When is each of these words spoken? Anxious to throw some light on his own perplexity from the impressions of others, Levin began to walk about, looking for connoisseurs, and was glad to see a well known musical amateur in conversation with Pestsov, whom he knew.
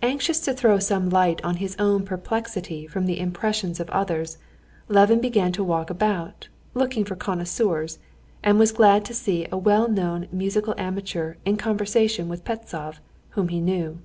Anxious 0.00 0.40
to 0.40 0.54
throw 0.54 0.78
some 0.78 1.10
light 1.10 1.44
on 1.44 1.56
his 1.56 1.76
own 1.78 2.06
perplexity 2.06 2.86
from 2.86 3.04
the 3.04 3.20
impressions 3.20 3.78
of 3.78 3.90
others, 3.90 4.38
Levin 4.88 5.20
began 5.20 5.52
to 5.52 5.62
walk 5.62 5.90
about, 5.90 6.48
looking 6.72 7.04
for 7.04 7.14
connoisseurs, 7.14 7.98
and 8.42 8.58
was 8.58 8.72
glad 8.72 9.04
to 9.04 9.12
see 9.12 9.46
a 9.52 9.58
well 9.58 9.86
known 9.86 10.28
musical 10.32 10.74
amateur 10.78 11.34
in 11.44 11.58
conversation 11.58 12.26
with 12.26 12.42
Pestsov, 12.42 13.02
whom 13.32 13.48
he 13.48 13.60
knew. 13.60 13.98